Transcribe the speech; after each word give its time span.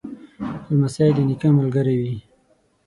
لمسی 0.69 1.09
د 1.15 1.17
نیکه 1.27 1.49
ملګری 1.57 1.95
وي. 2.01 2.15